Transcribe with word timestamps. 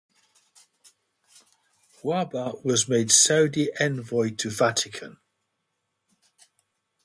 Wahba 2.03 2.65
was 2.65 2.89
made 2.89 3.11
Saudi 3.11 3.69
envoy 3.79 4.31
to 4.31 4.49
Vatican. 4.49 5.17